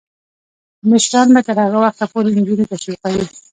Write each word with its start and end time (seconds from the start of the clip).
مشران 0.89 1.27
به 1.35 1.41
تر 1.47 1.57
هغه 1.65 1.77
وخته 1.85 2.05
پورې 2.11 2.29
نجونې 2.37 2.65
تشویقوي. 2.71 3.25